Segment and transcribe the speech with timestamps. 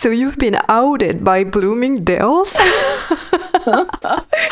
[0.00, 2.54] So you've been outed by Bloomingdale's?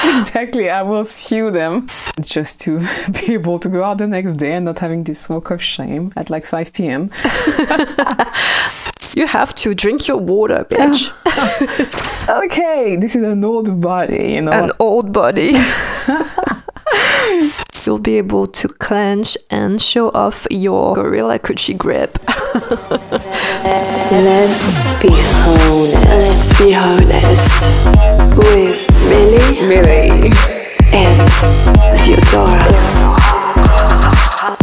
[0.04, 0.68] exactly.
[0.68, 1.86] I will sue them
[2.20, 2.80] just to
[3.12, 6.12] be able to go out the next day and not having this walk of shame
[6.16, 7.10] at like 5 p.m.
[9.16, 11.10] you have to drink your water, bitch.
[12.28, 14.52] okay, this is an old body, you know.
[14.52, 15.54] An old body.
[17.88, 22.18] You'll be able to clench and show off your gorilla coochie grip.
[24.12, 24.66] Let's
[25.00, 26.04] be honest.
[26.04, 27.64] Let's be honest.
[28.36, 30.32] With Milly, Milly.
[30.92, 31.32] and
[32.04, 32.68] Theodora.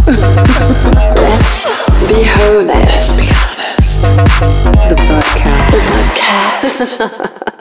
[1.16, 1.66] Let's
[2.08, 3.18] be honest.
[4.88, 5.72] The podcast.
[5.72, 7.52] The podcast.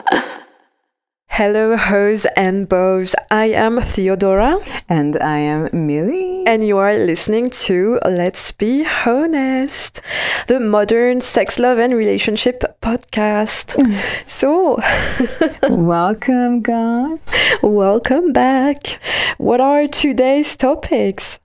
[1.35, 3.13] Hello, hoes and bows.
[3.29, 4.57] I am Theodora,
[4.87, 6.43] And I am Milly.
[6.47, 9.99] and you are listening to Let's Be Honest,
[10.47, 13.75] the modern sex, love, and relationship podcast.
[14.29, 14.79] so,
[15.69, 17.19] Welcome, guys.
[17.61, 18.99] welcome back.
[19.37, 21.39] What are today's topics?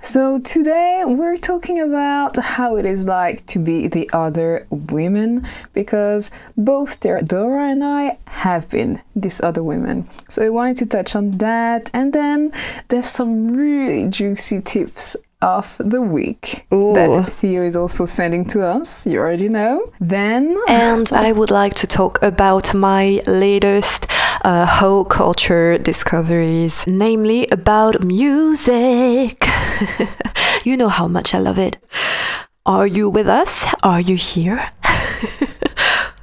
[0.00, 6.30] So today we're talking about how it is like to be the other women because
[6.56, 10.08] both Theodora and I have been these other women.
[10.28, 12.52] So I wanted to touch on that and then
[12.88, 16.94] there's some really juicy tips of the week Ooh.
[16.94, 19.04] that Theo is also sending to us.
[19.06, 19.92] You already know.
[20.00, 24.06] Then And I would like to talk about my latest
[24.42, 29.44] uh, whole culture discoveries, namely about music.
[30.64, 31.76] you know how much I love it.
[32.66, 33.66] Are you with us?
[33.82, 34.70] Are you here?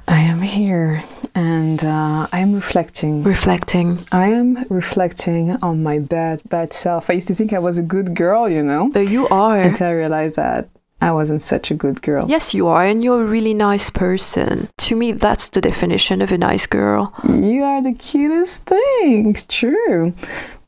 [0.08, 1.04] I am here
[1.34, 3.22] and uh, I am reflecting.
[3.22, 3.98] Reflecting.
[4.10, 7.10] I am reflecting on my bad, bad self.
[7.10, 9.60] I used to think I was a good girl, you know, But you are.
[9.60, 10.68] until I realized that
[11.00, 12.26] I wasn't such a good girl.
[12.28, 14.68] Yes, you are, and you're a really nice person.
[14.78, 17.12] To me, that's the definition of a nice girl.
[17.24, 19.34] You are the cutest thing.
[19.48, 20.12] True.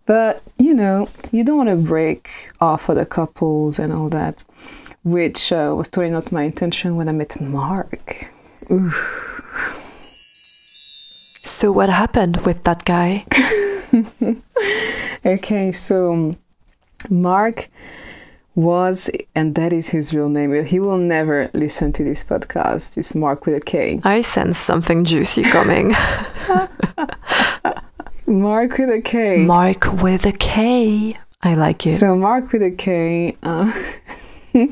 [0.06, 4.42] But, you know, you don't want to break off other couples and all that,
[5.04, 8.26] which uh, was totally not my intention when I met Mark.
[11.44, 13.26] So, what happened with that guy?
[15.24, 16.34] Okay, so
[17.08, 17.68] Mark
[18.54, 20.64] was, and that is his real name.
[20.64, 22.96] He will never listen to this podcast.
[22.96, 24.00] It's Mark with a K.
[24.04, 25.94] I sense something juicy coming.
[28.26, 29.38] Mark with a K.
[29.38, 31.16] Mark with a K.
[31.42, 31.96] I like it.
[31.96, 33.36] So Mark with a K.
[33.42, 33.72] Uh,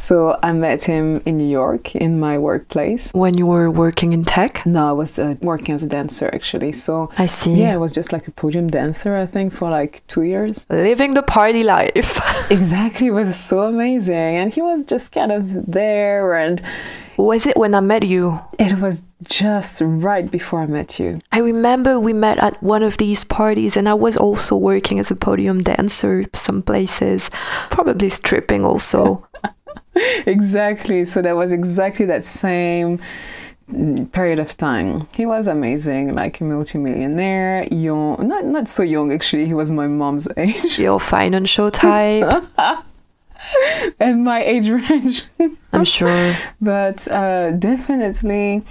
[0.00, 3.04] so I met him in New York in my workplace.
[3.12, 4.64] when you were working in tech?
[4.66, 6.72] No, I was uh, working as a dancer actually.
[6.72, 7.54] So I see.
[7.62, 10.66] yeah, I was just like a podium dancer, I think, for like two years.
[10.70, 12.18] Living the party life.
[12.50, 16.60] Exactly, it was so amazing, and he was just kind of there, and
[17.16, 18.40] Was it when I met you?
[18.58, 21.18] it was just right before I met you.
[21.30, 25.10] I remember we met at one of these parties and I was also working as
[25.10, 27.30] a podium dancer some places,
[27.70, 29.26] probably stripping also.
[30.26, 31.04] Exactly.
[31.04, 33.00] So that was exactly that same
[34.12, 35.06] period of time.
[35.14, 39.46] He was amazing, like a multimillionaire, young, not not so young actually.
[39.46, 42.44] He was my mom's age Your financial type,
[44.00, 45.28] and my age range,
[45.72, 46.36] I'm sure.
[46.60, 48.62] but uh, definitely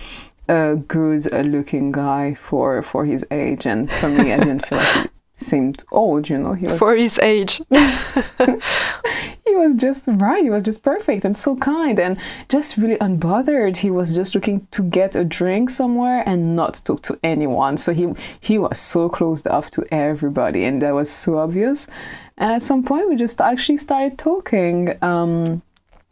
[0.48, 3.66] a good looking guy for for his age.
[3.66, 6.30] And for me, I didn't feel like he seemed old.
[6.30, 7.62] You know, he was For his age.
[7.70, 10.44] he was just right.
[10.44, 12.18] He was just perfect and so kind and
[12.50, 13.78] just really unbothered.
[13.78, 17.78] He was just looking to get a drink somewhere and not talk to anyone.
[17.78, 21.88] So he he was so closed off to everybody, and that was so obvious.
[22.38, 24.98] And at some point, we just actually started talking.
[25.02, 25.62] Um,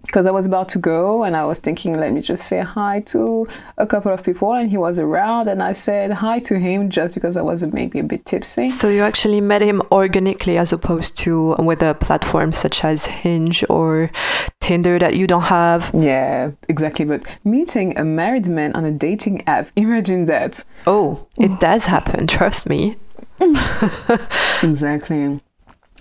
[0.08, 3.02] because I was about to go and I was thinking, let me just say hi
[3.08, 3.48] to
[3.78, 7.14] a couple of people, and he was around, and I said hi to him just
[7.14, 8.70] because I was maybe a bit tipsy.
[8.70, 13.64] So you actually met him organically as opposed to with a platform such as Hinge
[13.70, 14.10] or
[14.62, 15.92] Tinder that you don't have.
[15.94, 17.06] Yeah, exactly.
[17.06, 20.64] But meeting a married man on a dating app, imagine that.
[20.88, 22.96] Oh, it does happen, trust me.
[24.64, 25.40] Exactly.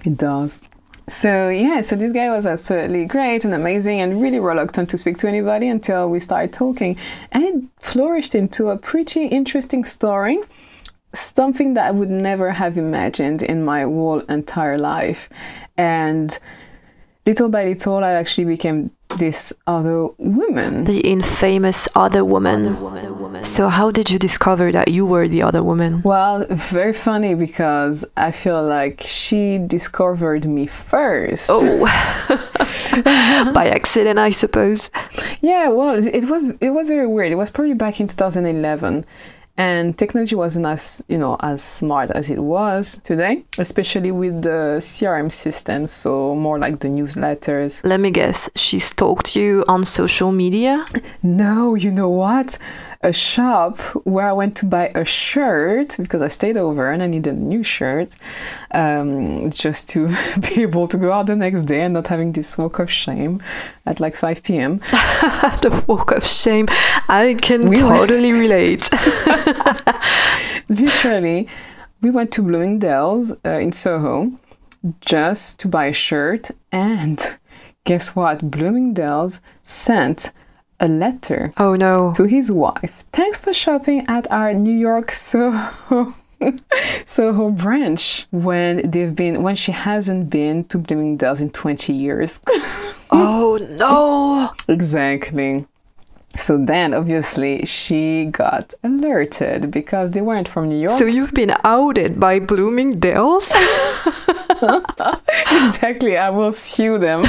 [0.04, 0.60] It does.
[1.08, 5.18] So, yeah, so this guy was absolutely great and amazing and really reluctant to speak
[5.18, 6.96] to anybody until we started talking.
[7.30, 10.40] And it flourished into a pretty interesting story,
[11.12, 15.28] something that I would never have imagined in my whole entire life.
[15.76, 16.36] And
[17.24, 20.84] little by little, I actually became this other woman.
[20.84, 22.64] The infamous other woman.
[23.42, 26.02] So how did you discover that you were the other woman?
[26.02, 31.48] Well, very funny because I feel like she discovered me first.
[31.52, 31.86] Oh,
[33.52, 34.90] By accident, I suppose.
[35.40, 37.32] Yeah, well, it it was it was very weird.
[37.32, 39.04] It was probably back in 2011,
[39.58, 44.78] and technology wasn't as you know as smart as it was today, especially with the
[44.80, 45.90] CRM systems.
[45.90, 47.82] So more like the newsletters.
[47.84, 50.84] Let me guess, she stalked you on social media?
[51.22, 52.58] No, you know what?
[53.02, 57.06] A shop where I went to buy a shirt because I stayed over and I
[57.06, 58.10] needed a new shirt,
[58.72, 60.08] um, just to
[60.40, 63.40] be able to go out the next day and not having this walk of shame
[63.84, 64.78] at like 5 p.m.
[65.62, 66.66] the walk of shame.
[67.08, 68.40] I can We totally went.
[68.40, 68.90] relate.
[70.68, 71.48] Literally,
[72.00, 74.32] we went to Bloomingdale's uh, in Soho
[75.00, 77.38] just to buy a shirt, and
[77.84, 78.50] guess what?
[78.50, 80.30] Bloomingdale's sent
[80.80, 82.12] a letter oh no.
[82.16, 83.04] to his wife.
[83.12, 86.14] Thanks for shopping at our New York Soho.
[87.06, 92.40] Soho branch when they've been when she hasn't been to Bloomingdale's in 20 years.
[93.08, 94.50] Oh no.
[94.66, 95.64] exactly.
[96.36, 100.98] So then obviously she got alerted because they weren't from New York.
[100.98, 103.48] So you've been outed by Bloomingdale's?
[105.66, 107.22] exactly i will sue them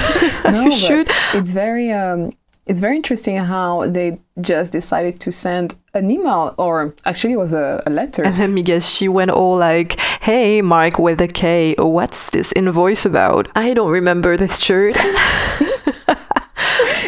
[0.46, 1.10] no, You should.
[1.34, 2.32] it's very um
[2.68, 7.54] it's very interesting how they just decided to send an email or actually it was
[7.54, 11.28] a, a letter And let me guess, she went all like, hey, Mark with a
[11.28, 13.48] K, what's this invoice about?
[13.56, 14.98] I don't remember this shirt.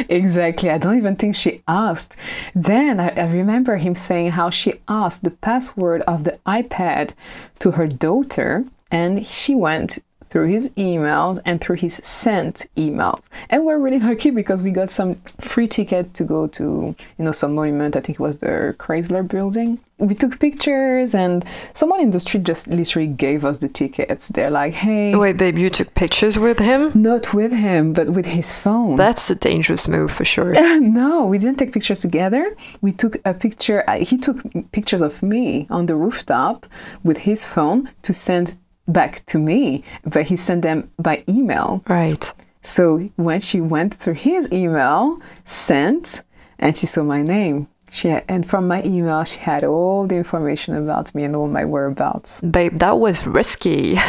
[0.08, 2.16] exactly i don't even think she asked
[2.56, 7.14] then I, I remember him saying how she asked the password of the ipad
[7.60, 13.66] to her daughter and she went through his emails and through his sent emails and
[13.66, 17.56] we're really lucky because we got some free ticket to go to you know some
[17.56, 21.44] monument i think it was the chrysler building we took pictures and
[21.74, 25.58] someone in the street just literally gave us the tickets they're like hey Wait, babe,
[25.58, 26.92] you took pictures with him?
[26.96, 30.52] not with him but with his phone That's a dangerous move for sure.
[30.80, 32.56] no, we didn't take pictures together.
[32.82, 33.84] We took a picture.
[34.00, 34.38] He took
[34.72, 36.66] pictures of me on the rooftop
[37.04, 38.58] with his phone to send
[38.92, 41.84] back to me, but he sent them by email.
[41.88, 42.34] Right.
[42.62, 46.22] So when she went through his email, sent,
[46.60, 47.68] and she saw my name.
[47.92, 51.48] She had, and from my email, she had all the information about me and all
[51.48, 52.40] my whereabouts.
[52.42, 53.98] Babe, that was risky.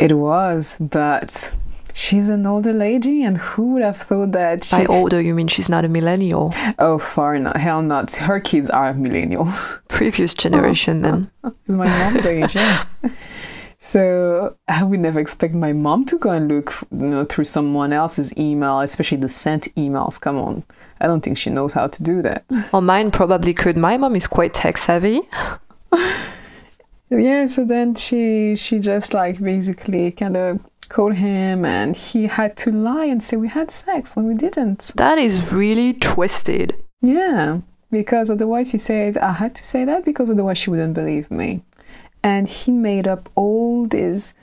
[0.00, 1.54] It was, but
[1.92, 4.76] she's an older lady, and who would have thought that she?
[4.76, 6.52] By older, you mean she's not a millennial?
[6.78, 8.12] Oh, far not, hell not.
[8.12, 9.78] Her kids are millennials.
[9.88, 11.30] Previous generation, then.
[11.66, 12.54] Is my mom's age.
[12.54, 12.84] Yeah.
[13.84, 17.92] So I would never expect my mom to go and look, you know, through someone
[17.92, 20.20] else's email, especially the sent emails.
[20.20, 20.62] Come on,
[21.00, 22.44] I don't think she knows how to do that.
[22.72, 23.76] Well, mine probably could.
[23.76, 25.22] My mom is quite tech savvy.
[27.10, 27.48] yeah.
[27.48, 32.70] So then she she just like basically kind of called him, and he had to
[32.70, 34.92] lie and say we had sex when we didn't.
[34.94, 36.76] That is really twisted.
[37.00, 41.32] Yeah, because otherwise he said I had to say that because otherwise she wouldn't believe
[41.32, 41.62] me.
[42.24, 44.34] And he made up all these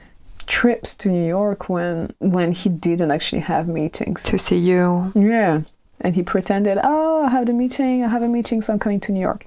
[0.47, 4.23] trips to New York when when he didn't actually have meetings.
[4.23, 5.11] To see you.
[5.15, 5.61] Yeah.
[6.01, 8.03] And he pretended, "Oh, I have the meeting.
[8.03, 9.45] I have a meeting, so I'm coming to New York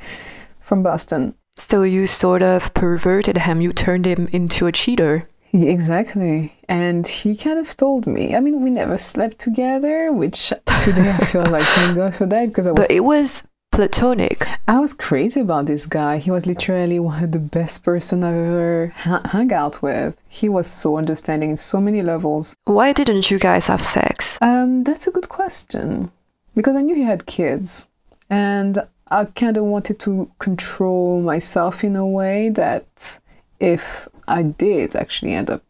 [0.60, 3.60] from Boston." So you sort of perverted him.
[3.60, 5.28] You turned him into a cheater.
[5.52, 6.54] Exactly.
[6.68, 8.34] And he kind of told me.
[8.34, 10.48] I mean, we never slept together, which
[10.80, 13.42] today I feel like thank God for that because I was But it was
[13.72, 14.46] platonic.
[14.68, 16.18] I was crazy about this guy.
[16.18, 20.20] He was literally one of the best person I've ever hung out with.
[20.28, 22.54] He was so understanding in so many levels.
[22.64, 24.38] Why didn't you guys have sex?
[24.40, 26.12] Um, that's a good question
[26.54, 27.86] because I knew he had kids,
[28.28, 28.78] and
[29.10, 33.18] I kind of wanted to control myself in a way that
[33.58, 35.62] if I did actually end up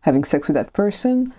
[0.00, 1.32] having sex with that person,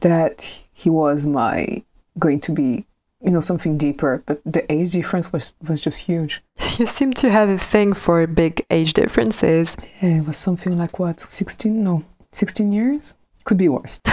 [0.00, 1.82] that he was my
[2.18, 2.86] going to be
[3.24, 6.42] you know something deeper but the age difference was was just huge
[6.78, 9.76] You seem to have a thing for big age differences.
[10.02, 12.02] yeah, it was something like what 16 no
[12.32, 13.14] 16 years
[13.44, 14.00] could be worse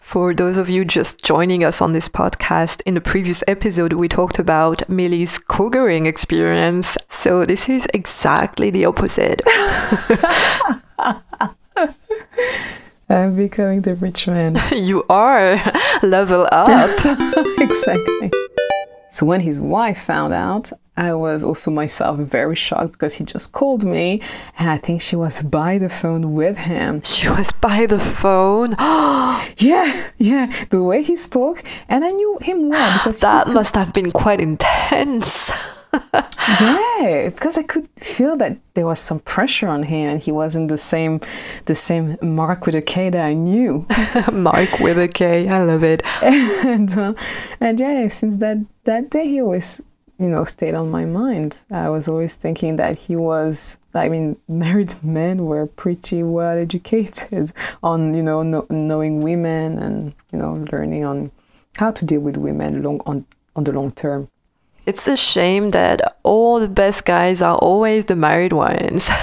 [0.00, 4.08] For those of you just joining us on this podcast, in the previous episode, we
[4.08, 6.96] talked about Milly's cougering experience.
[7.08, 9.40] So this is exactly the opposite.
[13.10, 15.60] i'm becoming the rich man you are
[16.02, 16.90] level up.
[17.58, 18.30] exactly
[19.10, 23.52] so when his wife found out i was also myself very shocked because he just
[23.52, 24.20] called me
[24.58, 28.70] and i think she was by the phone with him She was by the phone.
[29.58, 33.92] yeah yeah the way he spoke and i knew him well because that must have
[33.92, 35.50] been quite intense.
[35.92, 40.68] Yeah, because I could feel that there was some pressure on him, and he wasn't
[40.68, 41.20] the same,
[41.66, 43.86] the same Mark with a K that I knew.
[44.32, 45.48] Mark with a K.
[45.48, 46.02] I love it.
[46.22, 47.14] and uh,
[47.60, 49.80] and yeah, since that that day, he always
[50.18, 51.62] you know stayed on my mind.
[51.70, 53.78] I was always thinking that he was.
[53.94, 60.14] I mean, married men were pretty well educated on you know kno- knowing women and
[60.32, 61.30] you know learning on
[61.76, 64.28] how to deal with women long on on the long term.
[64.86, 69.10] It's a shame that all the best guys are always the married ones.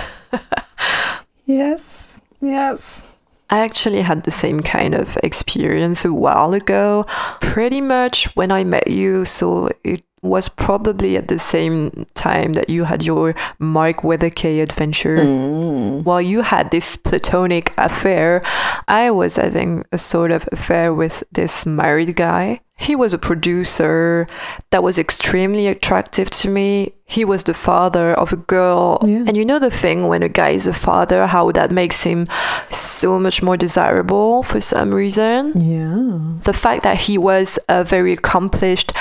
[1.48, 3.06] Yes, yes.
[3.50, 7.06] I actually had the same kind of experience a while ago,
[7.40, 9.24] pretty much when I met you.
[9.24, 14.30] So it was probably at the same time that you had your Mark with a
[14.30, 15.20] K adventure.
[15.20, 16.04] Mm.
[16.04, 18.44] While you had this platonic affair,
[18.90, 22.60] I was having a sort of affair with this married guy.
[22.78, 24.28] He was a producer
[24.70, 26.94] that was extremely attractive to me.
[27.10, 29.00] He was the father of a girl.
[29.02, 29.24] Yeah.
[29.26, 32.28] And you know the thing when a guy is a father, how that makes him
[32.70, 35.54] so much more desirable for some reason?
[35.56, 36.44] Yeah.
[36.44, 38.92] the fact that he was a very accomplished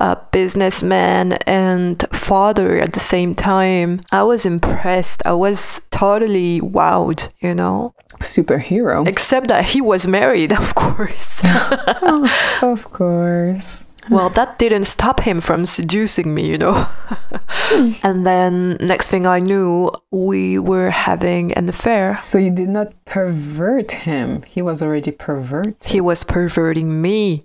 [0.00, 5.22] uh, businessman and father at the same time, I was impressed.
[5.24, 7.94] I was totally wowed, you know?
[8.20, 9.06] Superhero.
[9.06, 11.40] Except that he was married, of course.
[11.44, 13.84] oh, of course.
[14.10, 16.86] well, that didn't stop him from seducing me, you know?
[18.02, 22.18] and then, next thing I knew, we were having an affair.
[22.20, 24.42] So you did not pervert him.
[24.48, 25.76] He was already perverted.
[25.84, 27.44] He was perverting me,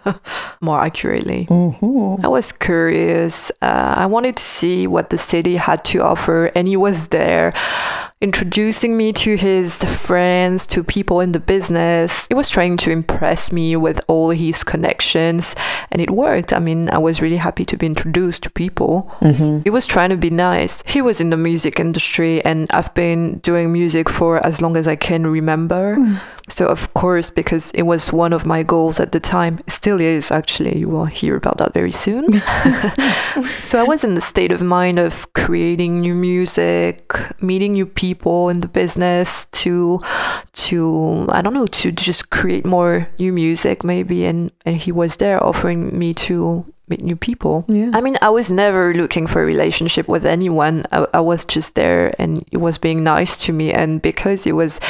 [0.62, 1.44] more accurately.
[1.44, 2.24] Mm-hmm.
[2.24, 3.50] I was curious.
[3.60, 7.52] Uh, I wanted to see what the city had to offer, and he was there
[8.24, 12.26] introducing me to his friends, to people in the business.
[12.28, 15.54] He was trying to impress me with all his connections,
[15.90, 16.50] and it worked.
[16.50, 19.14] I mean, I was really happy to be introduced to people.
[19.62, 20.82] He was trying to be nice.
[20.86, 24.88] He was in the music industry, and I've been doing music for as long as
[24.88, 25.96] I can remember.
[25.96, 26.20] Mm.
[26.48, 30.30] So, of course, because it was one of my goals at the time, still is
[30.30, 32.30] actually, you will hear about that very soon.
[33.62, 38.50] so, I was in the state of mind of creating new music, meeting new people
[38.50, 40.00] in the business to,
[40.52, 44.26] to I don't know, to just create more new music maybe.
[44.26, 47.64] And, and he was there offering me to meet new people.
[47.68, 47.90] Yeah.
[47.94, 50.84] I mean, I was never looking for a relationship with anyone.
[50.92, 53.72] I, I was just there and he was being nice to me.
[53.72, 54.80] And because he was,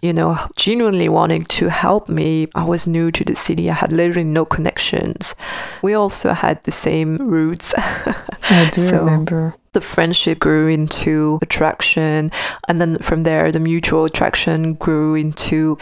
[0.00, 3.68] you know, genuinely wanting to help me, I was new to the city.
[3.68, 5.34] I had literally no connections.
[5.82, 7.74] We also had the same roots.
[7.78, 9.54] I do So- remember.
[9.72, 12.30] the friendship grew into attraction.
[12.68, 15.78] And then from there, the mutual attraction grew into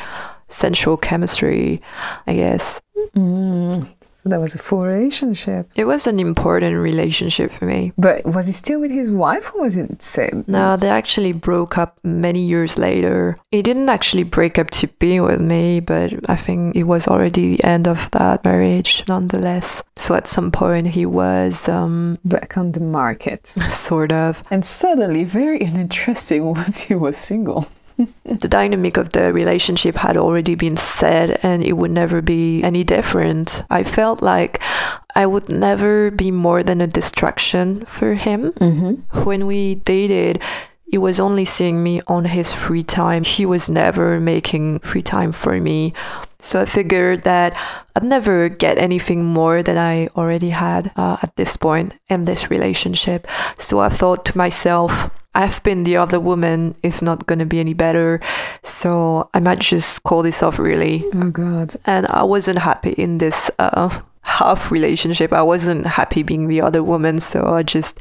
[0.49, 1.83] sensual chemistry,
[2.27, 2.81] I guess.
[3.15, 3.87] Mm.
[4.23, 5.71] So that was a full relationship.
[5.77, 7.93] It was an important relationship for me.
[7.97, 10.45] But was he still with his wife or was it same?
[10.49, 13.39] No, they actually broke up many years later.
[13.53, 17.57] He didn't actually break up to be with me, but I think it was already
[17.57, 19.85] the end of that marriage nonetheless.
[19.97, 23.47] So at some point he was um Back on the market.
[23.71, 27.69] sort of And suddenly, very uninteresting once he was single.
[28.25, 32.85] the dynamic of the relationship had already been set and it would never be any
[32.85, 33.65] different.
[33.71, 34.61] I felt like
[35.15, 38.53] I would never be more than a distraction for him.
[38.53, 39.25] Mm-hmm.
[39.25, 40.41] when we dated,
[40.91, 43.23] he was only seeing me on his free time.
[43.25, 45.93] He was never making free time for me.
[46.41, 47.61] So I figured that
[47.95, 52.49] I'd never get anything more than I already had uh, at this point in this
[52.49, 53.27] relationship.
[53.59, 56.75] So I thought to myself, I've been the other woman.
[56.83, 58.21] It's not going to be any better.
[58.63, 61.75] So I might just call this off really Oh, God.
[61.85, 65.33] and I wasn't happy in this uh, half relationship.
[65.33, 67.99] I wasn't happy being the other woman, so I just,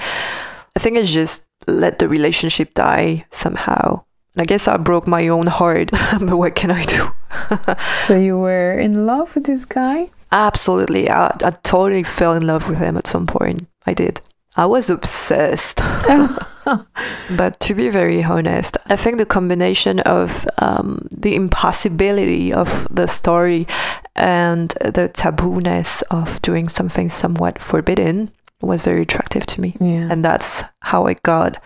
[0.76, 4.04] I think I just let the relationship die somehow.
[4.34, 7.12] And I guess I broke my own heart, but what can I do?
[7.98, 10.10] So you were in love with this guy?
[10.32, 13.68] Absolutely, I, I totally fell in love with him at some point.
[13.86, 14.22] I did.
[14.56, 15.82] I was obsessed.
[17.36, 23.08] But to be very honest, I think the combination of um, the impossibility of the
[23.08, 23.68] story
[24.16, 28.32] and the tabooness of doing something somewhat forbidden
[28.62, 29.76] was very attractive to me.
[29.80, 30.10] Yeah.
[30.12, 31.62] And that's how I got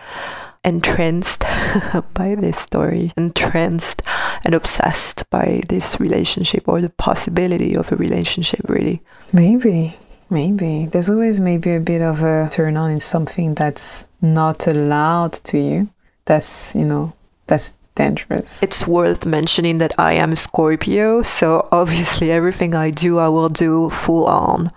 [0.64, 1.40] entranced
[2.14, 4.02] by this story, entranced
[4.44, 9.02] and obsessed by this relationship or the possibility of a relationship, really.
[9.32, 9.96] Maybe,
[10.32, 10.86] maybe.
[10.86, 15.58] There's always maybe a bit of a turn on in something that's not allowed to
[15.58, 15.88] you.
[16.24, 17.12] That's, you know,
[17.46, 18.62] that's dangerous.
[18.62, 23.90] It's worth mentioning that I am Scorpio, so obviously everything I do, I will do
[23.90, 24.72] full on.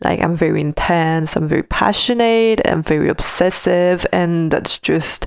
[0.00, 5.26] Like I'm very intense, I'm very passionate, I'm very obsessive, and that's just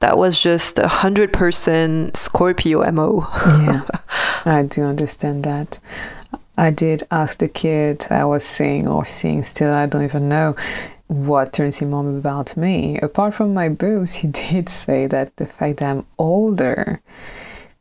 [0.00, 3.26] that was just a hundred percent Scorpio mo.
[3.46, 3.82] yeah,
[4.44, 5.78] I do understand that.
[6.60, 10.56] I did ask the kid I was seeing or seeing still, I don't even know
[11.06, 12.98] what turns him on about me.
[12.98, 17.00] Apart from my boobs, he did say that the fact that I'm older.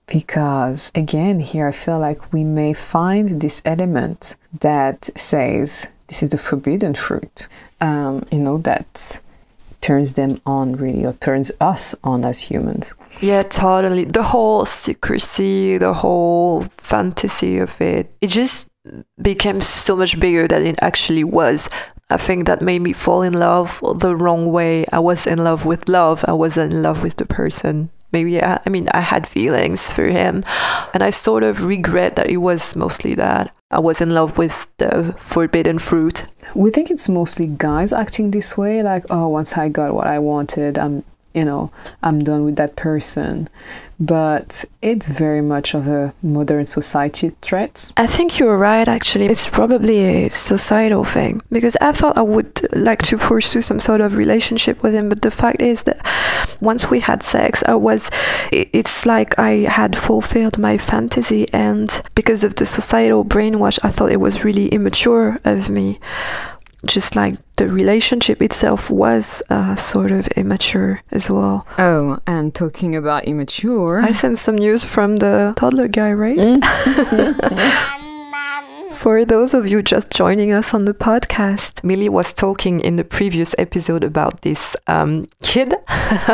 [0.07, 6.29] Because again, here I feel like we may find this element that says this is
[6.29, 7.49] the forbidden fruit,
[7.81, 9.19] um, you know, that
[9.81, 12.93] turns them on really or turns us on as humans.
[13.21, 14.05] Yeah, totally.
[14.05, 18.68] The whole secrecy, the whole fantasy of it, it just
[19.21, 21.69] became so much bigger than it actually was.
[22.09, 24.85] I think that made me fall in love the wrong way.
[24.91, 27.89] I was in love with love, I wasn't in love with the person.
[28.11, 30.43] Maybe, I, I mean, I had feelings for him,
[30.95, 33.53] and I sort of regret that it was mostly that.
[33.69, 36.25] I was in love with the forbidden fruit.
[36.55, 40.17] We think it's mostly guys acting this way, like, oh, once I got what I
[40.17, 41.03] wanted, I'm,
[41.35, 41.71] you know,
[42.01, 43.47] I'm done with that person.
[43.99, 47.91] But it's very much of a modern society threat.
[47.97, 49.25] I think you're right, actually.
[49.25, 53.99] It's probably a societal thing because I thought I would like to pursue some sort
[53.99, 55.99] of relationship with him, but the fact is that
[56.61, 58.09] once we had sex, I was,
[58.51, 64.11] it's like I had fulfilled my fantasy, and because of the societal brainwash, I thought
[64.11, 65.99] it was really immature of me
[66.85, 71.67] just like the relationship itself was uh, sort of immature as well.
[71.77, 76.37] Oh, and talking about immature, I sent some news from the toddler guy, right?
[76.37, 77.95] Mm.
[78.99, 83.05] For those of you just joining us on the podcast, Milly was talking in the
[83.05, 85.69] previous episode about this um, kid,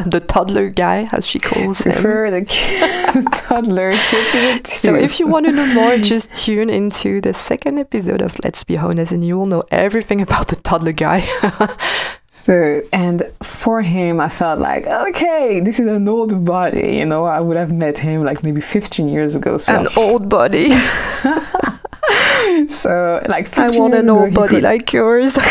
[0.07, 1.91] the toddler guy, as she calls him.
[1.91, 4.61] prefer the kid, toddler to.
[4.65, 8.63] So if you want to know more, just tune into the second episode of Let's
[8.63, 11.21] Be Honest, and you will know everything about the toddler guy.
[12.45, 16.97] So, and for him, I felt like, okay, this is an old body.
[16.97, 19.57] You know, I would have met him like maybe 15 years ago.
[19.57, 20.69] So, An old body.
[22.69, 25.35] so like 15 I want an old body could- like yours.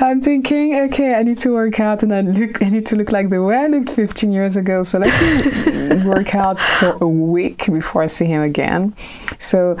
[0.00, 3.10] I'm thinking, okay, I need to work out, and I look, I need to look
[3.10, 4.84] like the way I looked 15 years ago.
[4.84, 8.94] So let me work out for a week before I see him again.
[9.40, 9.76] So.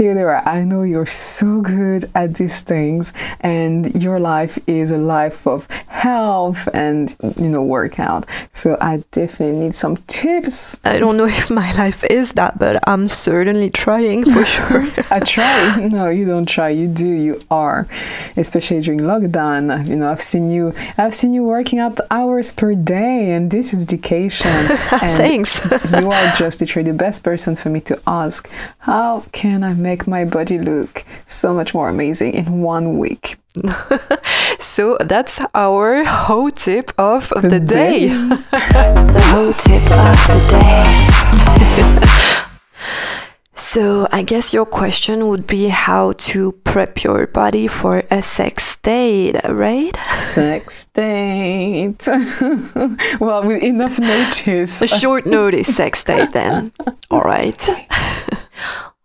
[0.00, 5.46] Theodora, I know you're so good at these things, and your life is a life
[5.46, 8.24] of health and you know workout.
[8.50, 10.74] So I definitely need some tips.
[10.86, 14.88] I don't know if my life is that, but I'm certainly trying for sure.
[15.10, 15.88] I try.
[15.90, 16.70] No, you don't try.
[16.70, 17.08] You do.
[17.08, 17.86] You are,
[18.36, 19.86] especially during lockdown.
[19.86, 20.72] You know, I've seen you.
[20.96, 24.50] I've seen you working out hours per day, and this is dedication.
[24.50, 25.50] And Thanks.
[25.90, 28.48] you are just literally the best person for me to ask.
[28.78, 33.24] How can I make my body look so much more amazing in one week?
[34.74, 38.08] so that's our whole tip of the, The day.
[38.08, 38.08] day.
[39.16, 40.86] The whole tip of the day.
[43.74, 48.76] So I guess your question would be how to prep your body for a sex
[48.82, 49.94] date, right?
[50.18, 52.02] Sex date.
[53.20, 54.82] well, with enough notice.
[54.82, 56.72] A short notice sex date then.
[57.10, 57.60] All right.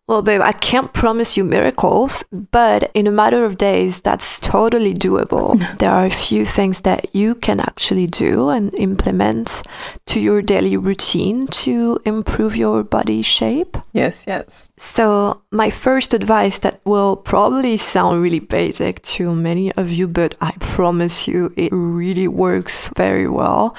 [0.08, 4.94] Well, babe, I can't promise you miracles, but in a matter of days, that's totally
[4.94, 5.58] doable.
[5.80, 9.64] there are a few things that you can actually do and implement
[10.06, 13.78] to your daily routine to improve your body shape.
[13.94, 14.70] Yes, yes.
[14.78, 20.38] So, my first advice that will probably sound really basic to many of you, but
[20.40, 23.76] I promise you it really works very well,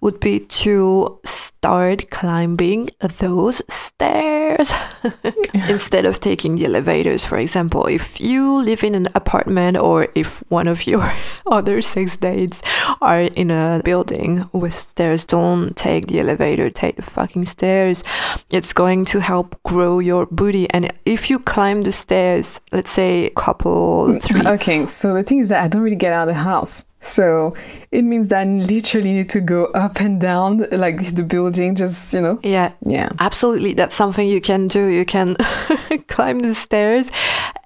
[0.00, 4.72] would be to start climbing those stairs
[5.68, 7.86] instead of taking the elevators, for example.
[7.86, 11.12] If you live in an apartment or if one of your
[11.46, 12.60] other sex dates
[13.00, 18.04] are in a building with stairs, don't take the elevator, take the fucking stairs.
[18.50, 20.68] It's going to help grow your booty.
[20.70, 25.38] And if you climb the stairs, let's say a couple three Okay, so the thing
[25.38, 26.84] is that I don't really get out of the house.
[27.00, 27.54] So
[27.92, 32.12] it means that I literally need to go up and down like the building, just,
[32.12, 32.38] you know.
[32.42, 33.08] yeah Yeah.
[33.20, 35.36] absolutely that's something you can do you can
[36.08, 37.08] climb the stairs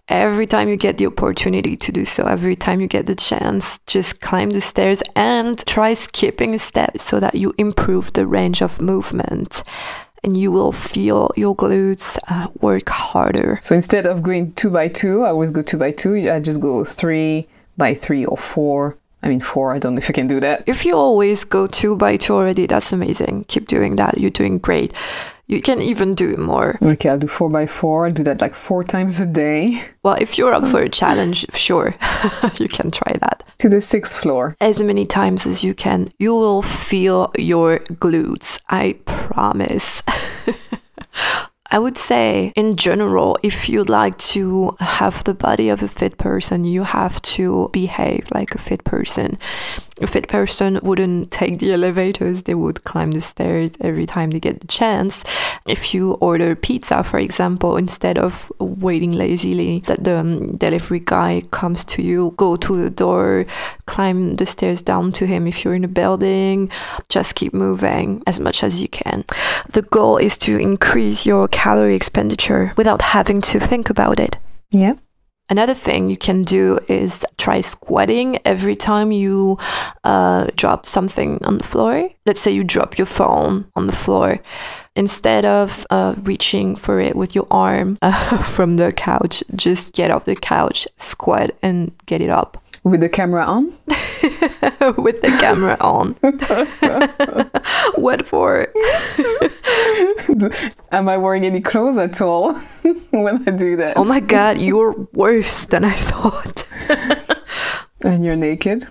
[0.09, 3.79] every time you get the opportunity to do so every time you get the chance
[3.87, 8.81] just climb the stairs and try skipping steps so that you improve the range of
[8.81, 9.63] movement
[10.25, 14.89] and you will feel your glutes uh, work harder So instead of going two by
[14.89, 16.15] two, I always go two by two.
[16.31, 18.97] I just go three by three or four.
[19.23, 19.75] I mean, four.
[19.75, 20.65] I don't know if you can do that.
[20.67, 23.45] if you always go two by two already, that's amazing.
[23.49, 24.19] Keep doing that.
[24.19, 24.93] You're doing great.
[25.47, 26.79] You can even do more.
[26.83, 28.07] Okay, I'll do four by four.
[28.07, 30.91] I'll do that like four times a day Well, if you're up for a um,
[30.91, 31.95] challenge, sure,
[32.59, 33.45] you can try that.
[33.59, 34.57] to the sixth floor.
[34.61, 38.59] As many times as you can, you will feel your glutes.
[38.69, 40.03] I promise.
[41.73, 46.19] I would say, in general, if you'd like to have the body of a fit
[46.19, 49.39] person, you have to behave like a fit person.
[50.03, 54.41] A fit person wouldn't take the elevators, they would climb the stairs every time they
[54.41, 55.23] get the chance.
[55.65, 61.43] If you order pizza, for example, instead of waiting lazily that the um, delivery guy
[61.53, 63.47] comes to you, go to the door,
[63.87, 65.47] climb the stairs down to him.
[65.47, 66.69] If you're in a building,
[67.09, 69.25] just keep moving as much as you can.
[69.71, 74.37] The goal is to increase your calorie expenditure without having to think about it.
[74.73, 74.95] Yeah.
[75.53, 79.59] Another thing you can do is try squatting every time you
[80.03, 82.09] uh, drop something on the floor.
[82.25, 84.41] Let's say you drop your phone on the floor.
[84.97, 90.11] Instead of uh, reaching for it with your arm uh, from the couch, just get
[90.11, 93.67] off the couch, squat, and get it up With the camera on.
[94.99, 96.15] with the camera on.
[97.95, 98.69] what for?
[100.93, 102.55] Am I wearing any clothes at all
[103.11, 103.97] when I do that?
[103.97, 106.69] Oh my god, you're worse than I thought.
[108.05, 108.89] And you're naked.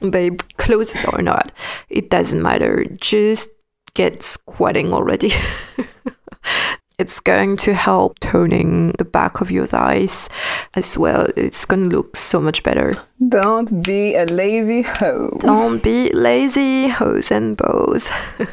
[0.00, 1.52] Babe, clothes or not,
[1.90, 2.86] it doesn't matter.
[3.00, 3.50] Just
[3.92, 5.32] get squatting already.
[6.98, 10.28] It's going to help toning the back of your thighs
[10.74, 11.26] as well.
[11.36, 12.92] It's going to look so much better.
[13.28, 15.36] Don't be a lazy hoe.
[15.40, 18.10] Don't be lazy, hoes and bows.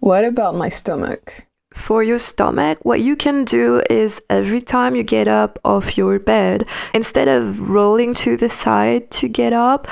[0.00, 1.46] What about my stomach?
[1.74, 6.18] For your stomach, what you can do is every time you get up off your
[6.18, 9.86] bed, instead of rolling to the side to get up,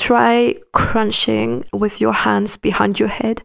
[0.00, 3.42] try crunching with your hands behind your head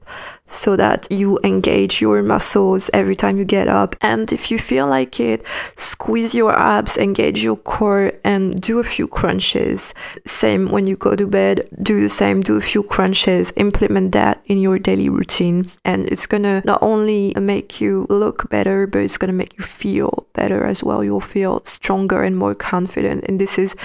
[0.47, 3.95] so that you engage your muscles every time you get up.
[4.01, 5.43] And if you feel like it,
[5.75, 9.93] squeeze your abs, engage your core, and do a few crunches.
[10.25, 14.41] Same when you go to bed, do the same, do a few crunches, implement that
[14.45, 15.69] in your daily routine.
[15.83, 20.27] And it's gonna not only make you look better, but it's gonna make you feel
[20.33, 21.03] better as well.
[21.03, 23.25] You'll feel stronger and more confident.
[23.27, 23.75] And this is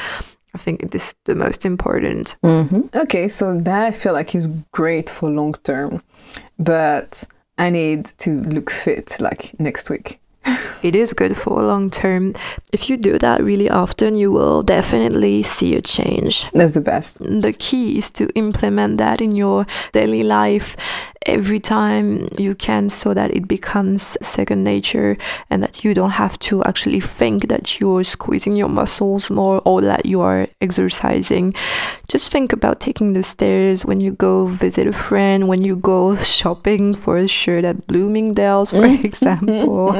[0.54, 2.36] I think this is the most important.
[2.44, 2.88] Mm-hmm.
[2.94, 6.02] Okay, so that I feel like is great for long term,
[6.58, 7.24] but
[7.58, 10.20] I need to look fit like next week.
[10.82, 12.34] It is good for long term.
[12.72, 16.50] If you do that really often, you will definitely see a change.
[16.52, 17.18] That's the best.
[17.18, 20.76] The key is to implement that in your daily life
[21.30, 25.16] every time you can so that it becomes second nature
[25.48, 29.80] and that you don't have to actually think that you're squeezing your muscles more or
[29.80, 31.54] that you are exercising.
[32.08, 36.16] Just think about taking the stairs when you go visit a friend, when you go
[36.16, 39.94] shopping for a shirt at Bloomingdale's, for example.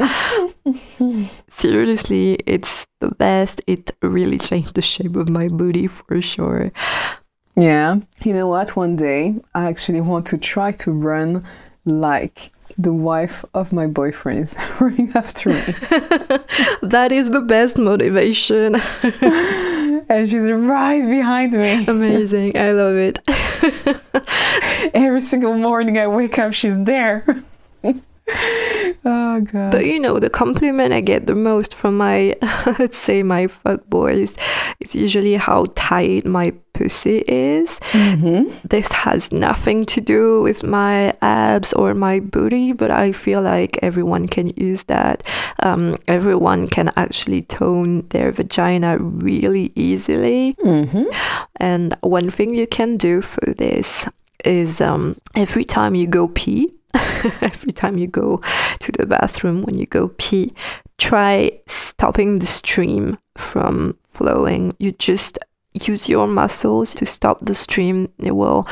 [1.47, 3.61] Seriously, it's the best.
[3.67, 6.71] It really changed the shape of my booty for sure.
[7.55, 7.97] Yeah.
[8.23, 8.75] You know what?
[8.75, 11.43] One day I actually want to try to run
[11.85, 15.55] like the wife of my boyfriend is running after me.
[16.81, 18.75] that is the best motivation.
[20.09, 21.85] and she's right behind me.
[21.85, 22.57] Amazing.
[22.57, 23.19] I love it.
[24.93, 27.25] Every single morning I wake up, she's there.
[29.05, 29.71] oh god.
[29.71, 32.35] But you know, the compliment I get the most from my,
[32.79, 34.35] let's say, my fuck boys
[34.79, 37.79] is usually how tight my pussy is.
[37.91, 38.67] Mm-hmm.
[38.67, 43.77] This has nothing to do with my abs or my booty, but I feel like
[43.81, 45.23] everyone can use that.
[45.59, 50.55] Um, everyone can actually tone their vagina really easily.
[50.63, 51.05] Mm-hmm.
[51.57, 54.07] And one thing you can do for this
[54.43, 56.73] is um, every time you go pee,
[57.41, 58.41] every time you go
[58.79, 60.53] to the bathroom when you go pee,
[60.97, 64.73] try stopping the stream from flowing.
[64.79, 65.39] You just
[65.73, 68.11] use your muscles to stop the stream.
[68.19, 68.67] It will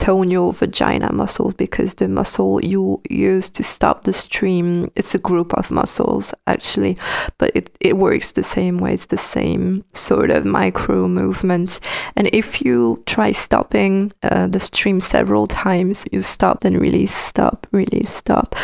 [0.00, 5.18] tone your vagina muscle because the muscle you use to stop the stream it's a
[5.18, 6.96] group of muscles actually.
[7.38, 8.94] But it, it works the same way.
[8.94, 11.80] It's the same sort of micro movements.
[12.16, 17.66] And if you try stopping uh, the stream several times you stop then release stop
[17.70, 18.56] release stop.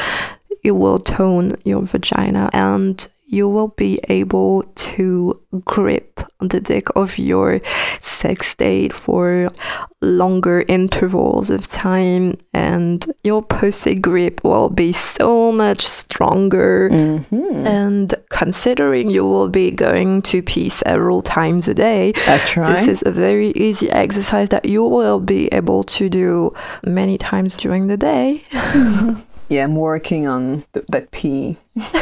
[0.62, 2.51] It will tone your vagina.
[2.53, 7.61] And you will be able to grip the dick of your
[8.01, 9.51] sex date for
[10.01, 17.67] longer intervals of time and your pussy grip will be so much stronger Mm-hmm.
[17.67, 22.12] and considering you will be going to pee several times a day
[22.57, 22.67] right.
[22.77, 26.53] this is a very easy exercise that you will be able to do
[26.85, 28.45] many times during the day
[29.49, 31.57] Yeah, I'm working on th- that P.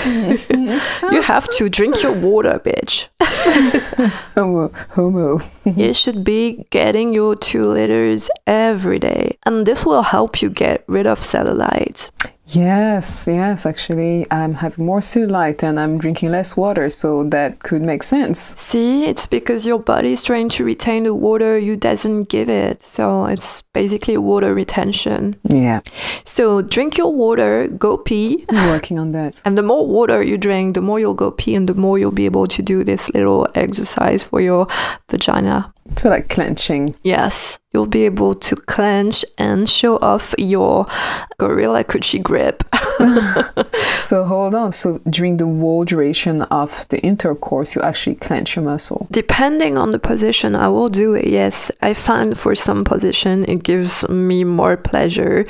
[1.12, 3.09] You have to drink your water, bitch.
[4.35, 4.68] Homo.
[4.90, 5.40] Homo.
[5.64, 10.85] you should be getting your two liters every day, and this will help you get
[10.87, 12.11] rid of cellulite.
[12.48, 17.83] Yes, yes, actually, I'm having more cellulite and I'm drinking less water, so that could
[17.83, 18.38] make sense.
[18.38, 22.83] See, it's because your body is trying to retain the water you doesn't give it.
[22.83, 25.37] So it's basically water retention.
[25.44, 25.80] Yeah,
[26.24, 28.44] So drink your water, go pee.
[28.50, 29.40] I'm working on that.
[29.44, 32.12] And the more water you drink, the more you'll go pee and the more you'll
[32.12, 34.66] be able to do this little exercise for your
[35.09, 35.73] vagina.
[35.96, 36.94] So, like clenching.
[37.02, 40.86] Yes, you'll be able to clench and show off your
[41.38, 42.64] gorilla coochie grip.
[44.04, 44.72] So, hold on.
[44.72, 49.06] So, during the whole duration of the intercourse, you actually clench your muscle.
[49.10, 51.26] Depending on the position, I will do it.
[51.26, 55.46] Yes, I find for some position it gives me more pleasure.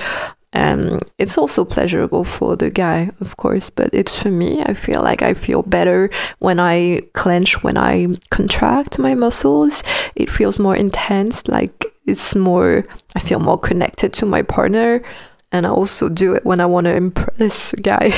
[0.54, 4.62] Um, it's also pleasurable for the guy, of course, but it's for me.
[4.64, 9.82] I feel like I feel better when I clench, when I contract my muscles.
[10.14, 12.84] It feels more intense, like it's more,
[13.16, 15.02] I feel more connected to my partner.
[15.50, 18.10] And I also do it when I want to impress a guy.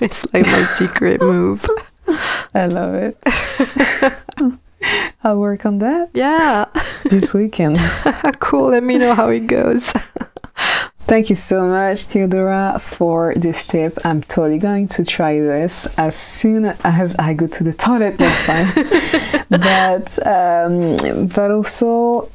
[0.00, 1.66] it's like my secret move.
[2.54, 4.14] I love it.
[5.24, 6.66] I'll work on that Yeah.
[7.04, 7.78] this weekend.
[8.40, 8.68] cool.
[8.70, 9.92] Let me know how it goes.
[11.06, 13.98] Thank you so much, Theodora, for this tip.
[14.06, 18.46] I'm totally going to try this as soon as I go to the toilet next
[18.46, 19.44] time.
[19.50, 22.30] but um, but also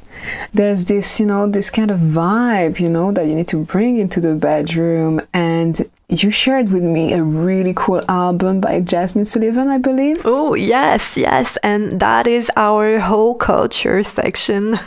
[0.53, 3.97] there's this, you know, this kind of vibe, you know, that you need to bring
[3.97, 5.21] into the bedroom.
[5.33, 10.21] And you shared with me a really cool album by Jazmine Sullivan, I believe.
[10.25, 11.57] Oh, yes, yes.
[11.61, 14.73] And that is our whole culture section.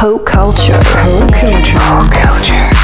[0.00, 0.80] whole culture.
[0.82, 1.78] Whole culture.
[1.78, 2.83] Whole culture.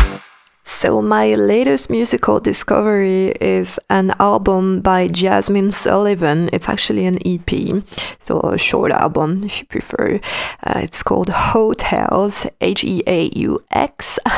[0.70, 6.48] So, my latest musical discovery is an album by Jazmine Sullivan.
[6.54, 7.82] It's actually an EP,
[8.18, 10.20] so a short album if you prefer.
[10.62, 14.18] Uh, it's called Heaux Tales, H E A U X.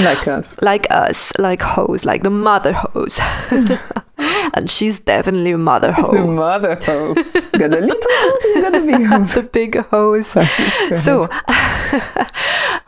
[0.00, 0.56] Like us.
[0.62, 3.20] like us, like hose, like the mother hose.
[4.54, 6.28] and she's definitely a mother The hose.
[6.30, 7.16] mother hose.
[7.52, 9.34] got a little hose and got a big hose.
[9.34, 10.26] the big hose.
[11.02, 11.28] so,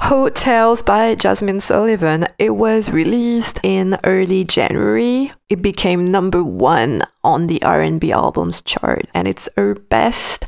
[0.00, 2.26] Heaux Tales by Jazmine Sullivan.
[2.38, 5.32] It was released in early January.
[5.48, 10.44] It became number one on the R&B albums chart, and it's her best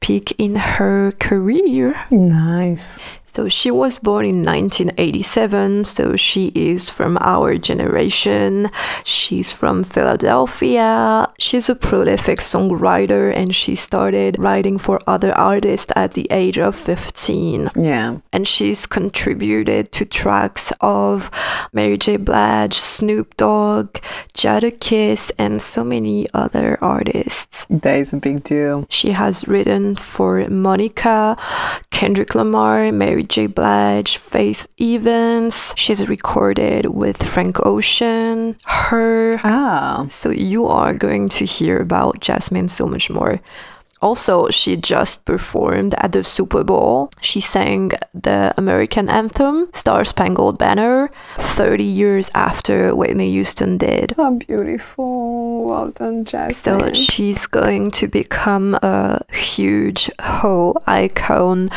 [0.00, 2.06] peak in her career.
[2.10, 2.98] Nice.
[3.38, 8.68] So she was born in 1987, so she is from our generation.
[9.04, 11.30] She's from Philadelphia.
[11.38, 16.74] She's a prolific songwriter and she started writing for other artists at the age of
[16.74, 17.70] 15.
[17.76, 18.18] Yeah.
[18.32, 21.30] And she's contributed to tracks of
[21.72, 22.16] Mary J.
[22.16, 23.98] Blige, Snoop Dogg,
[24.34, 27.66] Jadakiss, and so many other artists.
[27.68, 28.86] That is a big deal.
[28.88, 31.36] She has written for Monica,
[31.90, 33.46] Kendrick Lamar, Mary J.
[33.46, 35.72] Blige, Faith Evans.
[35.76, 39.40] She's recorded with Frank Ocean, her.
[39.44, 40.06] Ah.
[40.10, 43.40] So you are going to hear about Jazmine so much more.
[44.00, 47.10] Also, she just performed at the Super Bowl.
[47.20, 54.14] She sang the American anthem, Star Spangled Banner, 30 years after Whitney Houston did.
[54.16, 55.64] How beautiful.
[55.64, 56.54] Well done, Jazmine.
[56.54, 61.68] So she's going to become a huge whole icon,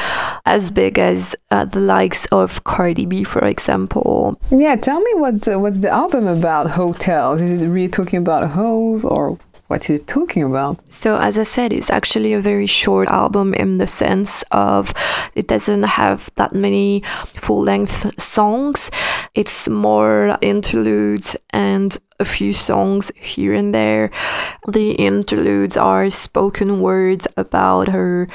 [0.45, 4.39] as big as uh, the likes of Cardi B, for example.
[4.51, 7.41] yeah, tell me what uh, what's the album about Heaux Tales?
[7.41, 9.37] Is it really talking about hoes or
[9.71, 10.77] what is it talking about?
[10.89, 14.93] So, as I said, it's actually a very short album in the sense of
[15.33, 17.03] it doesn't have that many
[17.35, 18.91] full length songs.
[19.33, 24.11] It's more interludes and a few songs here and there.
[24.67, 28.27] The interludes are spoken words about her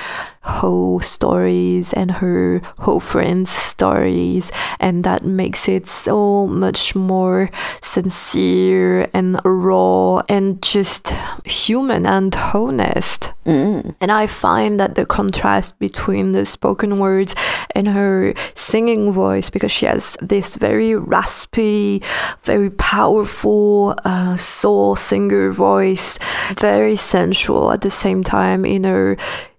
[0.43, 7.49] whole stories and her whole friends' stories, and that makes it so much more
[7.81, 13.33] sincere and raw and just human and honest.
[13.47, 17.35] And I find that the contrast between the spoken words
[17.75, 22.03] and her singing voice, because she has this very raspy,
[22.43, 26.19] very powerful uh, soul singer voice,
[26.59, 29.17] very sensual at the same time in her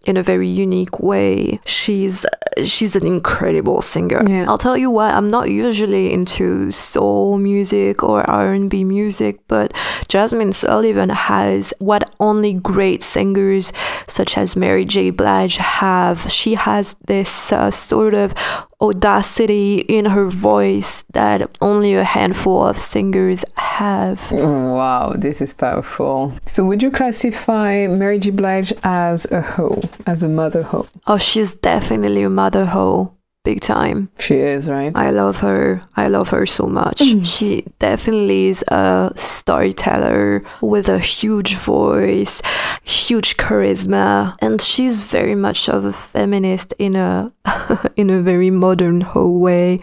[0.08, 1.60] in a very unique way.
[1.65, 2.26] She's
[2.63, 4.24] she's an incredible singer.
[4.28, 4.46] Yeah.
[4.48, 9.74] I'll tell you what, I'm not usually into soul music or R&B music, but
[10.08, 13.74] Jazmine Sullivan has what only great singers
[14.08, 15.12] such as Mary J.
[15.12, 16.32] Blige have.
[16.32, 18.34] She has this uh, sort of
[18.80, 24.32] audacity in her voice that only a handful of singers have.
[24.32, 26.34] Wow, this is powerful.
[26.46, 28.32] So, would you classify Mary J.
[28.32, 30.88] Blige as a hoe, as a mother hoe?
[31.08, 33.13] Oh, she's definitely a mother hoe.
[33.44, 34.10] Big time.
[34.20, 34.92] She is, right?
[34.94, 35.82] I love her.
[35.96, 36.98] I love her so much.
[37.00, 37.26] Mm.
[37.26, 42.42] She definitely is a storyteller with a huge voice,
[42.84, 47.32] huge charisma, and she's very much of a feminist in a
[47.97, 49.79] in a very modern whole way,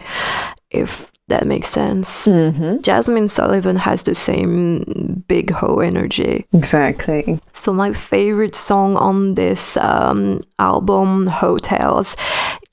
[0.71, 2.25] if that makes sense.
[2.25, 2.77] Mm-hmm.
[2.77, 6.45] Jazmine Sullivan has the same big hoe energy.
[6.53, 7.39] Exactly.
[7.53, 12.15] So my favorite song on this um, album, Heaux Tales,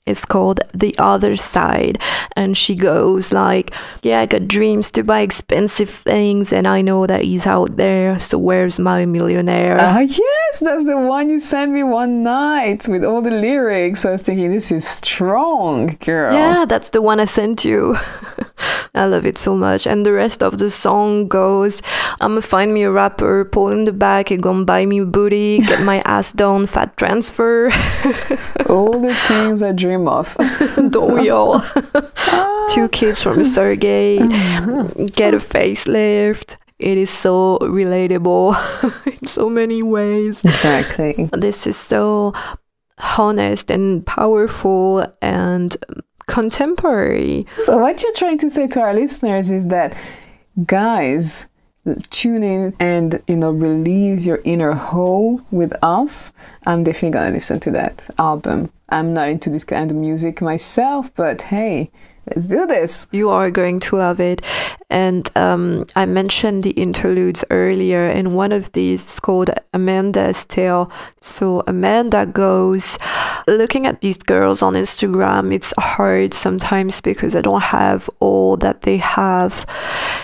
[0.05, 2.01] is called The Other Side.
[2.35, 7.07] And she goes like, Yeah, I got dreams to buy expensive things and I know
[7.07, 9.77] that he's out there, so where's my millionaire?
[9.79, 14.05] Ah, yes, that's the one you sent me one night with all the lyrics.
[14.05, 16.33] I was thinking, this is strong, girl.
[16.33, 17.95] Yeah, that's the one I sent you.
[18.95, 19.87] I love it so much.
[19.87, 21.81] And the rest of the song goes,
[22.21, 25.59] I'ma find me a rapper, pull in the back, he gonna buy me a booty,
[25.59, 27.71] get my ass down, fat transfer.
[28.69, 30.35] All the things I dream of.
[30.89, 31.59] Don't we all?
[32.69, 35.05] Two kids from Sergey, mm-hmm.
[35.05, 36.57] get a facelift.
[36.79, 38.55] It is so relatable
[39.21, 40.43] in so many ways.
[40.43, 41.29] exactly.
[41.31, 42.33] This is so
[43.17, 45.77] honest and powerful and
[46.27, 47.45] contemporary.
[47.59, 49.95] So, what you're trying to say to our listeners is that,
[50.65, 51.45] guys,
[52.09, 56.33] tune in and you know release your inner hoe with us.
[56.65, 58.71] I'm definitely gonna listen to that album.
[58.89, 61.91] I'm not into this kind of music myself, but hey,
[62.27, 63.07] let's do this.
[63.11, 64.41] You are going to love it.
[64.93, 70.91] And um, I mentioned the interludes earlier, and one of these is called Amanda's Tale.
[71.19, 72.99] So Amanda goes
[73.47, 75.51] looking at these girls on Instagram.
[75.51, 79.65] It's hard sometimes because I don't have all that they have.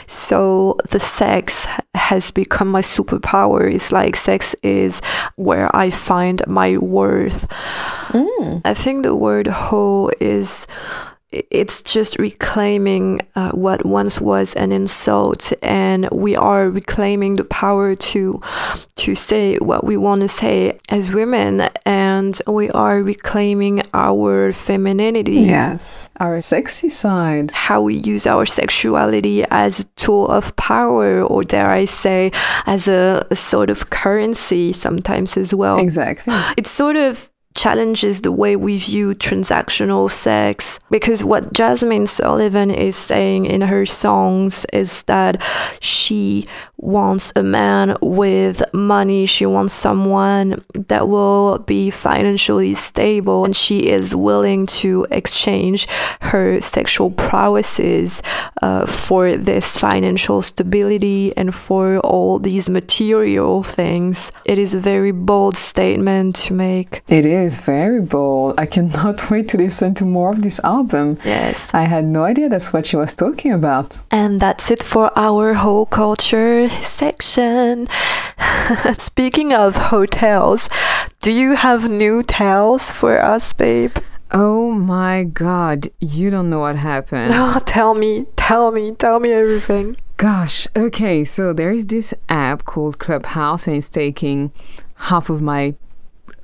[0.06, 3.74] So the sex has become my superpower.
[3.74, 5.02] It's like sex is
[5.36, 7.48] where I find my worth.
[8.66, 10.68] I think the word hoe is
[11.32, 17.96] it's just reclaiming uh, what once was an insult and we are reclaiming the power
[17.96, 18.42] to
[18.96, 25.42] to say what we want to say as women and we are reclaiming our femininity
[25.42, 27.52] Yes, our sexy side.
[27.52, 32.32] how we use our sexuality as a tool of power or dare i say
[32.66, 36.34] as a, a sort of currency sometimes as well Exactly.
[36.58, 40.80] it's sort of challenges the way we view transactional sex.
[40.90, 45.42] Because what Jazmine Sullivan is saying in her songs is that
[45.82, 46.46] she
[46.78, 49.26] wants a man with money.
[49.26, 55.88] She wants someone that will be financially stable and she is willing to exchange
[56.22, 58.22] her sexual prowesses
[58.62, 64.32] uh, for this financial stability and for all these material things.
[64.46, 67.02] It is a very bold statement to make.
[67.08, 68.56] It is very bold.
[68.58, 71.18] I cannot wait to listen to more of this album.
[71.24, 71.70] Yes.
[71.74, 74.02] I had no idea that's what she was talking about.
[74.12, 77.88] And that's it for our whole culture section.
[78.98, 80.70] Speaking of Heaux Tales,
[81.22, 83.98] do you have new tales for us, babe?
[84.32, 87.32] Oh my god, you don't know what happened.
[87.34, 89.98] Oh, tell me, tell me, tell me everything.
[90.18, 94.52] Gosh, okay, so there's this app called Clubhouse and it's taking
[94.96, 95.76] half of my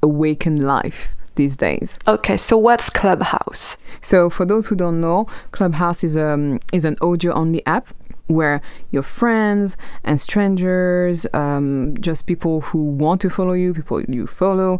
[0.01, 1.99] awakened life these days.
[2.07, 3.77] Okay, so what's Clubhouse?
[4.01, 7.87] So for those who don't know, Clubhouse is um is an audio only app
[8.27, 8.59] where
[8.91, 14.79] your friends and strangers, um, just people who want to follow you, people you follow,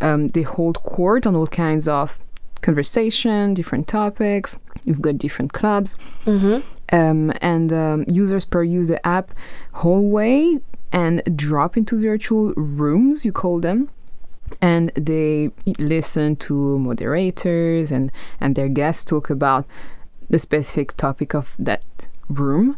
[0.00, 2.18] um, they hold court on all kinds of
[2.62, 4.58] conversation, different topics.
[4.84, 6.60] You've got different clubs, Mm-hmm.
[6.96, 9.30] um, and um, users per use the app
[9.74, 10.56] hallway
[10.92, 13.24] and drop into virtual rooms.
[13.26, 13.90] You call them
[14.60, 19.66] and they listen to moderators and and their guests talk about
[20.30, 21.82] the specific topic of that
[22.28, 22.76] room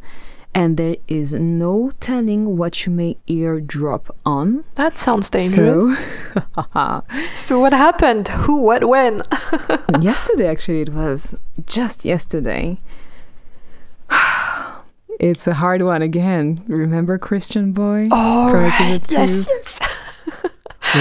[0.54, 5.98] and there is no telling what you may eardrop on That sounds dangerous.
[6.64, 7.02] so
[7.34, 8.28] So, what happened?
[8.28, 9.22] Who, what, when?
[10.00, 11.34] yesterday actually it was
[11.66, 12.80] just yesterday
[15.20, 19.00] it's a hard one again remember christian boy From right.
[19.10, 19.78] Yes, yes.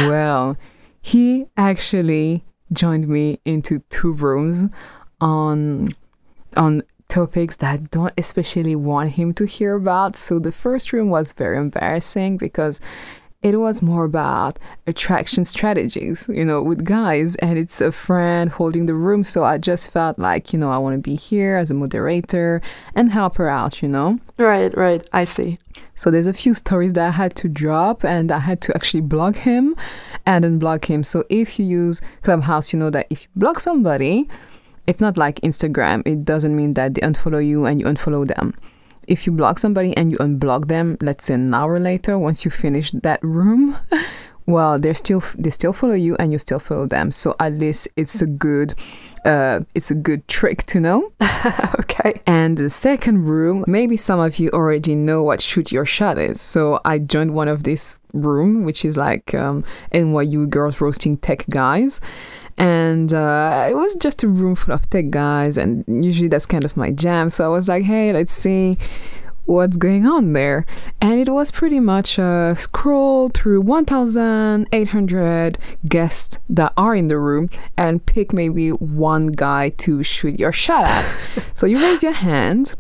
[0.06, 0.58] Well,
[1.02, 4.70] he actually joined me into two rooms
[5.20, 5.96] on
[6.56, 10.16] on topics that I don't especially want him to hear about.
[10.16, 12.80] So the first room was very embarrassing because
[13.54, 17.36] it was more about attraction strategies, you know, with guys.
[17.38, 19.24] And it's a friend holding the room.
[19.24, 22.62] So I just felt like, you know, I want to be here as a moderator
[22.96, 24.20] and help her out, you know?
[24.38, 25.06] Right, right.
[25.14, 25.58] I see.
[25.96, 29.02] So there's a few stories that I had to drop and I had to actually
[29.02, 29.76] block him
[30.26, 31.04] and unblock him.
[31.04, 34.30] So if you use Clubhouse, you know that if you block somebody,
[34.86, 36.06] it's not like Instagram.
[36.06, 38.54] It doesn't mean that they unfollow you and you unfollow them.
[39.08, 42.52] If you block somebody and you unblock them, let's say an hour later, once you
[42.52, 43.78] finish that room,
[44.46, 47.12] well, they're still they still follow you and you still follow them.
[47.12, 48.74] So at least it's a good
[49.26, 51.12] uh, it's a good trick to know.
[51.80, 52.22] okay.
[52.26, 56.42] And the second room, maybe some of you already know what shoot your shot is.
[56.42, 61.46] So I joined one of this room, which is like um, NYU girls roasting tech
[61.50, 62.00] guys.
[62.58, 66.66] And uh, it was just a room full of tech guys, and usually that's kind
[66.66, 67.30] of my jam.
[67.30, 68.78] So I was like, hey, let's see
[69.48, 70.66] what's going on there.
[71.02, 77.50] And it was pretty much a scroll through 1,800 guests that are in the room
[77.78, 81.16] and pick maybe one guy to shoot your shot at.
[81.56, 82.76] so you raise your hand,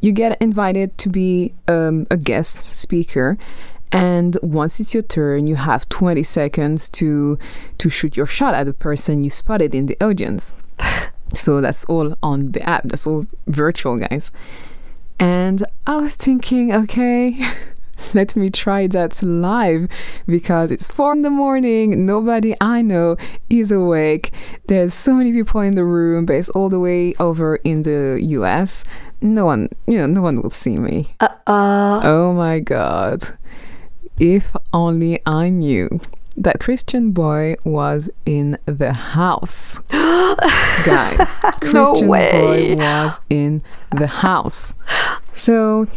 [0.00, 3.38] you get invited to be um, a guest speaker.
[3.92, 7.38] And once it's your turn, you have 20 seconds to
[7.76, 10.54] to shoot your shot at the person you spotted in the audience.
[11.34, 12.84] so that's all on the app.
[12.84, 14.30] That's all virtual, guys.
[15.18, 17.46] And I was thinking, okay,
[18.14, 19.88] let me try that live
[20.26, 22.06] because it's four in the morning.
[22.06, 23.16] Nobody I know
[23.50, 24.32] is awake.
[24.68, 28.18] There's so many people in the room, but it's all the way over in the
[28.22, 28.84] US.
[29.20, 31.14] No one, you know, no one will see me.
[31.20, 32.00] Uh uh.
[32.02, 33.36] Oh my God.
[34.24, 36.00] If only I knew
[36.36, 39.78] that Christian boy was in the house.
[39.90, 41.28] Guys,
[41.72, 42.30] No Christian way.
[42.30, 44.74] boy was in the house.
[45.34, 45.88] So,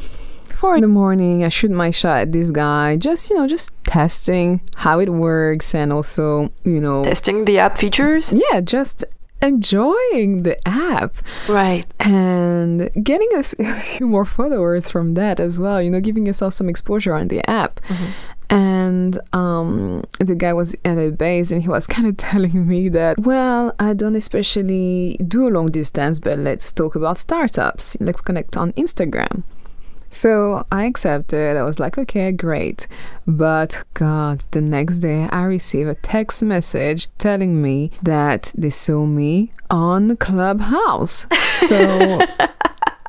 [0.47, 3.69] four in the morning, I shoot my shot at this guy, just, you know, just
[3.84, 8.34] testing how it works and also, you know, Testing the app features?
[8.51, 9.05] yeah, just
[9.41, 11.15] enjoying the app
[11.47, 11.86] Right.
[11.99, 16.69] and getting a few more followers from that as well you know giving yourself some
[16.69, 17.79] exposure on the app.
[18.47, 22.89] And um, the guy was at a base and he was kind of telling me
[22.89, 27.97] that well i don't especially do long distance but let's talk about startups.
[27.99, 29.43] Let's connect on instagram
[30.16, 31.57] so I accepted.
[31.57, 32.88] I was like, okay, great.
[33.28, 39.05] But God, the next day I received a text message telling me that they saw
[39.05, 41.28] me on Clubhouse.
[41.66, 42.20] So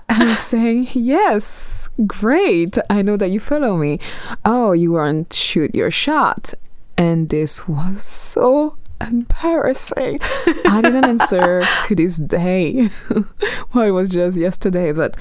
[0.08, 2.78] I'm saying, yes, great.
[2.88, 4.00] I know that you follow me.
[4.46, 6.54] Oh, you weren't shoot your shot.
[6.96, 10.20] And this was so embarrassing.
[10.22, 12.88] I didn't answer to this day.
[13.74, 15.16] well, it was just yesterday, but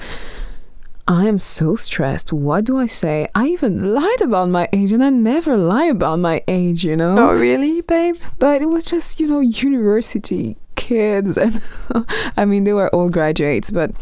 [1.08, 2.32] I am so stressed.
[2.32, 3.28] What do I say?
[3.34, 7.16] I even lied about my age and I never lie about my age, you know?
[7.16, 8.16] Oh, really, babe?
[8.40, 11.62] But it was just, you know, university kids and
[12.36, 13.92] I mean they were all graduates, but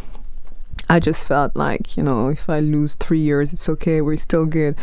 [0.88, 4.00] I just felt like, you know, if I lose three years, it's okay.
[4.00, 4.76] We're still good.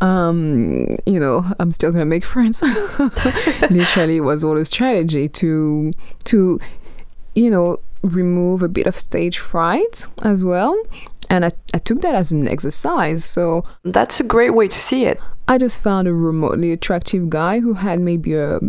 [0.00, 2.62] Um, you know, I'm still gonna make friends.
[3.70, 5.92] Literally, it was all a strategy to
[6.24, 6.60] to,
[7.34, 10.80] you know, remove a bit of stage fright as well.
[11.30, 13.24] And I, I took that as an exercise.
[13.24, 15.18] So That's a great way to see it.
[15.48, 18.60] I just found a remotely attractive guy who had maybe a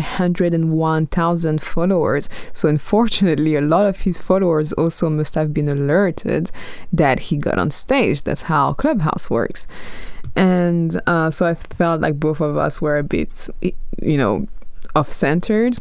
[0.00, 2.28] hundred and one thousand followers.
[2.52, 6.50] So unfortunately, a lot of his followers also must have been alerted
[6.92, 8.22] that he got on stage.
[8.22, 9.66] That's how Clubhouse works.
[10.34, 13.48] And uh, so I felt like both of us were a bit,
[14.02, 14.48] you know,
[14.96, 15.78] off centered.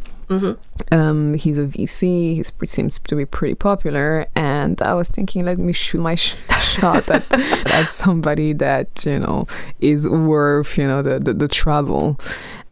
[0.91, 2.35] Um, he's a VC.
[2.35, 6.35] He seems to be pretty popular, and I was thinking, let me shoot my sh-
[6.61, 9.47] shot at, at somebody that you know
[9.79, 12.19] is worth you know the the, the trouble.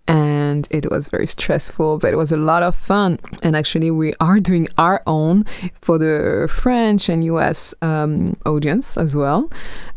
[0.08, 3.20] And it was very stressful, but it was a lot of fun.
[3.44, 5.46] And actually, we are doing our own
[5.82, 9.50] for the French and US um, audience as well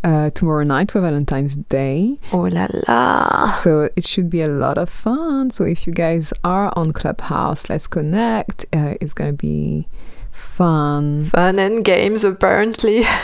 [0.04, 2.18] uh, tomorrow night for Valentine's Day.
[2.32, 3.52] Oh la la.
[3.54, 5.50] So it should be a lot of fun.
[5.50, 8.66] So if you guys are on Clubhouse, let's connect.
[8.72, 9.86] Uh, it's gonna be
[10.34, 11.24] fun.
[11.26, 13.04] Fun and games, apparently.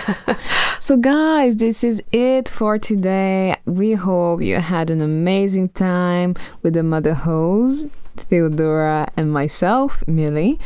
[0.83, 3.55] So guys, this is it for today.
[3.67, 7.87] We hope you had an amazing time with the Mother Heaux,
[8.17, 10.59] Theodora, and myself, Milly.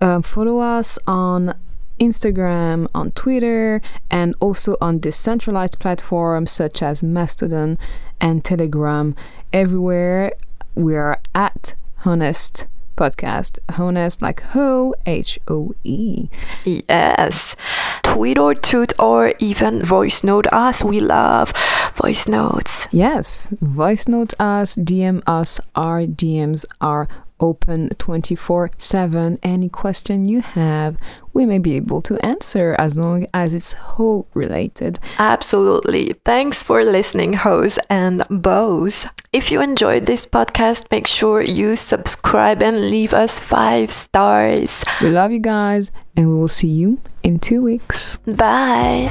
[0.00, 1.56] Um, follow us on
[1.98, 7.76] Instagram, on Twitter, and also on decentralized platforms such as Mastodon
[8.20, 9.16] and Telegram.
[9.52, 10.30] Everywhere
[10.76, 12.66] we are at Hoenest
[13.00, 13.58] podcast.
[13.76, 16.28] Hoenest like ho, H O E.
[16.64, 17.56] Yes.
[18.02, 20.84] Tweet or toot or even voice note us.
[20.84, 21.54] We love
[21.94, 22.86] voice notes.
[22.92, 25.60] Yes, voice note us, DM us.
[25.74, 27.08] Our DMs are
[27.40, 29.38] open 24 7.
[29.42, 30.96] Any question you have,
[31.32, 34.98] we may be able to answer as long as it's ho related.
[35.18, 36.14] Absolutely.
[36.24, 39.06] Thanks for listening, hoes and bows.
[39.32, 44.82] If you enjoyed this podcast, make sure you subscribe and leave us five stars.
[45.00, 48.16] We love you guys, and we will see you in two weeks.
[48.26, 49.08] Bye.